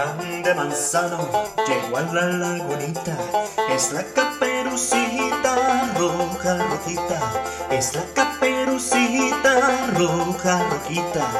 [0.00, 1.28] plan de manzano
[1.66, 3.18] llegó a la lagunita.
[3.70, 7.44] Es la caperucita roja, rojita.
[7.70, 11.30] Es la caperucita roja, rojita.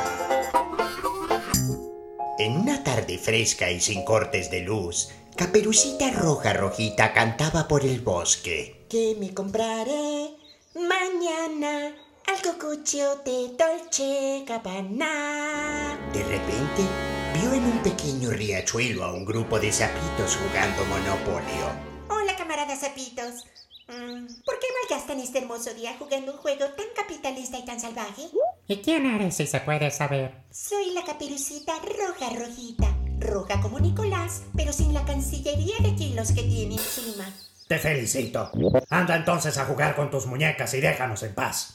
[2.39, 8.01] En una tarde fresca y sin cortes de luz, Caperucita Roja Rojita cantaba por el
[8.01, 8.87] bosque.
[8.91, 10.35] Que me compraré
[10.75, 11.95] mañana
[12.27, 15.99] algo cucho de Dolce Gabbana.
[16.13, 17.20] De repente,
[17.51, 21.67] vio en un pequeño riachuelo a un grupo de sapitos jugando Monopolio.
[22.09, 23.45] Hola, camaradas sapitos.
[23.89, 28.23] Mm, ¿Por qué malgastan este hermoso día jugando un juego tan capitalista y tan salvaje?
[28.69, 30.33] ¿Y quién eres si se puede saber?
[30.51, 32.97] Soy la caperucita roja rojita.
[33.19, 37.35] Roja como Nicolás, pero sin la cancillería de kilos que tiene encima.
[37.69, 38.51] Te felicito.
[38.89, 41.75] Anda entonces a jugar con tus muñecas y déjanos en paz.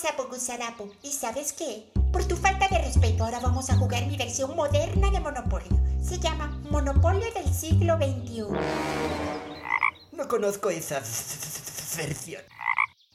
[0.00, 0.88] Sapo gusarapo.
[1.02, 1.92] ¿Y sabes qué?
[2.10, 5.68] Por tu falta de respeto, ahora vamos a jugar mi versión moderna de Monopolio.
[6.02, 8.44] Se llama Monopolio del siglo XXI.
[10.12, 11.00] No conozco esa
[11.98, 12.40] versión.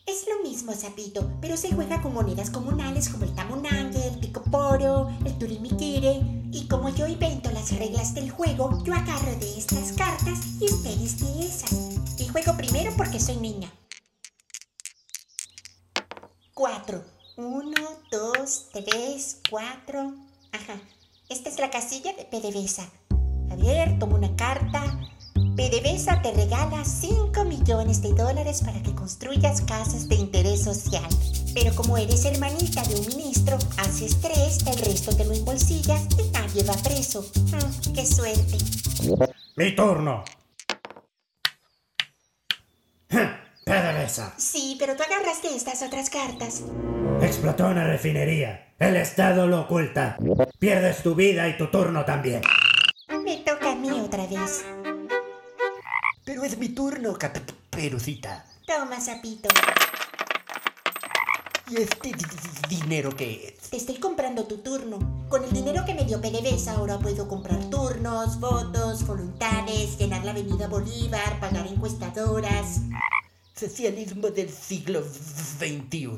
[0.05, 5.09] Es lo mismo, sapito, pero se juega con monedas comunales como el tamunangue, el picoporo,
[5.25, 6.21] el turimikire.
[6.51, 11.19] Y como yo invento las reglas del juego, yo agarro de estas cartas y ustedes
[11.19, 11.73] de esas.
[12.19, 13.71] Y juego primero porque soy niña.
[16.55, 17.03] Cuatro.
[17.35, 17.75] Uno,
[18.09, 20.13] dos, tres, cuatro.
[20.53, 20.79] Ajá.
[21.27, 22.89] Esta es la casilla de PDVSA.
[23.51, 24.97] A ver, una carta.
[25.33, 31.03] PDVSA te regala 5 millones de dólares para que construyas casas de interés social.
[31.53, 36.31] Pero como eres hermanita de un ministro, haces tres, el resto te lo embolsillas y
[36.31, 37.29] nadie va preso.
[37.51, 38.57] Mm, ¡Qué suerte!
[39.57, 40.23] Mi turno.
[43.65, 44.33] PDVSA.
[44.37, 46.61] Sí, pero tú agarraste estas otras cartas.
[47.21, 48.67] Explotó una refinería.
[48.77, 50.17] El Estado lo oculta.
[50.59, 52.41] Pierdes tu vida y tu turno también.
[53.23, 54.63] Me toca a mí otra vez.
[56.25, 58.45] Pero es mi turno, caperucita.
[58.67, 59.49] Toma, sapito.
[61.67, 63.69] ¿Y este di- di- dinero qué es?
[63.71, 65.25] Te estoy comprando tu turno.
[65.27, 70.31] Con el dinero que me dio PDVSA ahora puedo comprar turnos, votos, voluntades, llenar la
[70.31, 72.81] avenida Bolívar, pagar encuestadoras.
[73.57, 76.09] Socialismo del siglo XXI.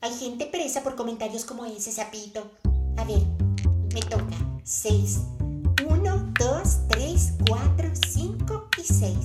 [0.00, 2.48] Hay gente presa por comentarios como ese, sapito.
[2.96, 3.20] A ver,
[3.92, 4.60] me toca.
[4.62, 5.18] 6.
[5.88, 9.16] 1, 2, 3, 4, 5 y 6.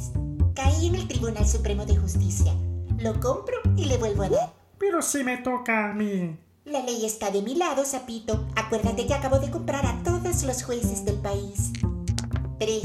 [0.56, 2.56] Caí en el Tribunal Supremo de Justicia.
[2.97, 4.53] Lo compro y le vuelvo a dar.
[4.80, 6.40] Pero si me toca a mí.
[6.66, 8.47] La ley está de mi lado, sapito.
[8.56, 11.72] Acuérdate que acabo de comprar a todos los jueces del país.
[12.57, 12.84] 3.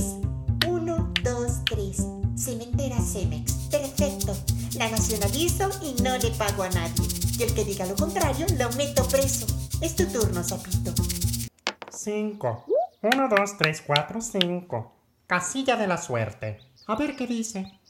[0.69, 2.24] 1, 2, 3.
[2.37, 3.53] Cementera Cemex.
[3.71, 4.35] Perfecto.
[4.77, 7.07] La nacionalizo y no le pago a nadie.
[7.39, 9.47] Y el que diga lo contrario, lo meto preso.
[9.81, 10.93] Es tu turno, sapito.
[11.91, 12.65] Cinco.
[13.03, 14.93] Uno, dos, tres, cuatro, cinco.
[15.27, 16.59] Casilla de la suerte.
[16.87, 17.81] A ver qué dice.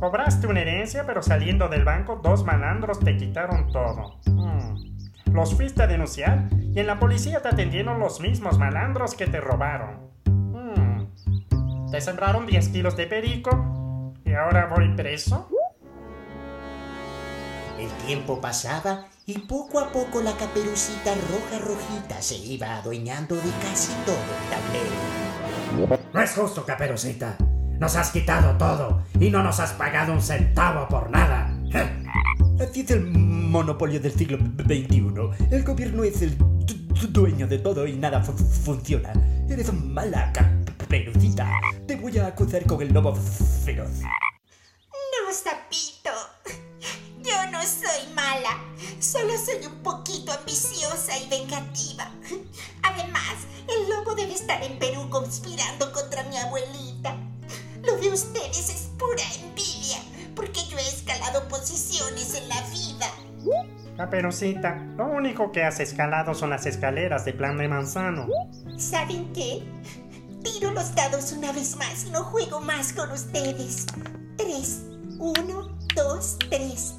[0.00, 4.18] Cobraste una herencia, pero saliendo del banco, dos malandros te quitaron todo.
[4.26, 5.32] Hmm.
[5.32, 9.40] Los fuiste a denunciar y en la policía te atendieron los mismos malandros que te
[9.40, 10.10] robaron.
[10.26, 11.90] Hmm.
[11.90, 13.83] Te sembraron 10 kilos de perico
[14.24, 15.48] y ahora voy preso.
[17.78, 23.50] El tiempo pasaba y poco a poco la caperucita roja rojita se iba adueñando de
[23.62, 25.98] casi todo el tablero.
[26.12, 27.36] No es justo, caperucita.
[27.78, 31.50] Nos has quitado todo y no nos has pagado un centavo por nada.
[32.60, 35.46] Así es el monopolio del siglo XXI.
[35.50, 39.12] El gobierno es el du- du- dueño de todo y nada fu- funciona.
[39.50, 40.63] Eres mala, caperucita.
[41.88, 43.16] Te voy a acusar con el lobo
[43.64, 44.00] feroz.
[44.00, 46.10] No, sapito.
[47.20, 48.62] Yo no soy mala.
[49.00, 52.08] Solo soy un poquito ambiciosa y vengativa.
[52.82, 53.34] Además,
[53.66, 57.16] el lobo debe estar en Perú conspirando contra mi abuelita.
[57.82, 59.98] Lo de ustedes es pura envidia,
[60.36, 63.10] porque yo he escalado posiciones en la vida.
[63.96, 68.26] Caperucita, lo único que has escalado son las escaleras de plan de manzano.
[68.76, 69.62] ¿Saben qué?
[70.44, 73.86] Tiro los dados una vez más no juego más con ustedes.
[74.36, 74.82] Tres.
[75.18, 76.94] Uno, dos, tres.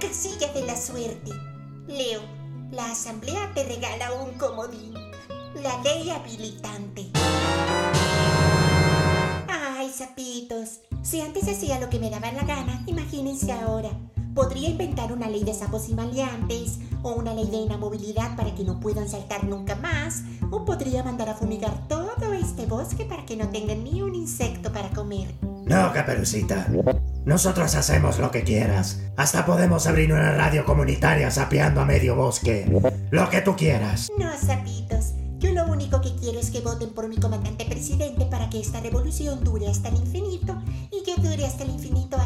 [0.00, 1.30] Casilla de la suerte.
[1.86, 2.22] Leo,
[2.70, 4.94] la asamblea te regala un comodín.
[5.62, 7.10] La ley habilitante.
[9.46, 10.80] Ay, sapitos.
[11.02, 13.90] Si antes hacía lo que me daba la gana, imagínense ahora.
[14.36, 18.64] Podría inventar una ley de sapos y maleantes, o una ley de inamovilidad para que
[18.64, 23.34] no puedan saltar nunca más, o podría mandar a fumigar todo este bosque para que
[23.34, 25.34] no tengan ni un insecto para comer.
[25.64, 26.66] No, caperucita.
[27.24, 29.00] Nosotros hacemos lo que quieras.
[29.16, 32.66] Hasta podemos abrir una radio comunitaria sapeando a medio bosque.
[33.10, 34.10] Lo que tú quieras.
[34.18, 35.14] No, sapitos.
[35.38, 38.80] Yo lo único que quiero es que voten por mi comandante presidente para que esta
[38.80, 40.56] revolución dure hasta el infinito
[40.90, 42.16] y yo dure hasta el infinito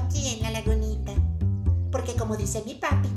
[2.40, 3.08] dice mi papi,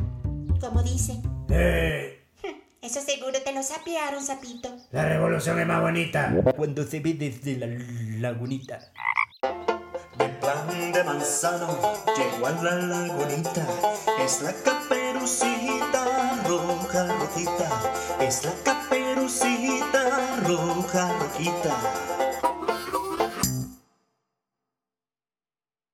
[0.59, 2.25] como dice, ¡Eh!
[2.81, 4.69] eso seguro te lo sapearon, sapito.
[4.91, 6.33] La revolución es más bonita.
[6.55, 7.67] Cuando se ve desde la
[8.19, 8.91] lagunita.
[10.19, 11.67] Mi plan de manzano
[12.17, 13.65] llegó a la lagunita.
[14.19, 17.93] Es la caperucita roja, rojita.
[18.19, 22.32] Es la caperucita roja, rojita.